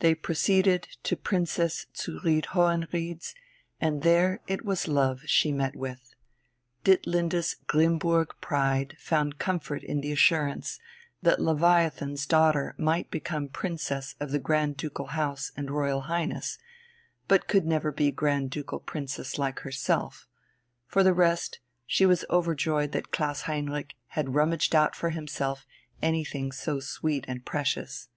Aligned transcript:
They 0.00 0.14
proceeded 0.14 0.88
to 1.04 1.16
Princess 1.16 1.86
zu 1.96 2.20
Ried 2.22 2.48
Hohenried's, 2.52 3.34
and 3.80 4.02
there 4.02 4.40
it 4.46 4.62
was 4.62 4.86
love 4.88 5.22
she 5.24 5.52
met 5.52 5.74
with. 5.74 6.12
Ditlinde's 6.84 7.56
Grimmburg 7.66 8.32
pride 8.42 8.94
found 9.00 9.38
comfort 9.38 9.82
in 9.82 10.02
the 10.02 10.12
assurance 10.12 10.78
that 11.22 11.40
Leviathan's 11.40 12.26
daughter 12.26 12.74
might 12.76 13.10
become 13.10 13.48
Princess 13.48 14.16
of 14.20 14.32
the 14.32 14.38
Grand 14.38 14.76
Ducal 14.76 15.06
House 15.06 15.50
and 15.56 15.70
Royal 15.70 16.02
Highness, 16.02 16.58
but 17.26 17.48
could 17.48 17.64
never 17.64 17.90
be 17.90 18.10
Grand 18.10 18.50
Ducal 18.50 18.80
Princess 18.80 19.38
like 19.38 19.60
herself; 19.60 20.28
for 20.86 21.02
the 21.02 21.14
rest, 21.14 21.60
she 21.86 22.04
was 22.04 22.26
overjoyed 22.28 22.92
that 22.92 23.10
Klaus 23.12 23.40
Heinrich 23.48 23.94
had 24.08 24.34
rummaged 24.34 24.74
out 24.74 24.94
for 24.94 25.08
himself 25.08 25.66
anything 26.02 26.52
so 26.52 26.80
sweet 26.80 27.24
and 27.26 27.46
precious. 27.46 28.10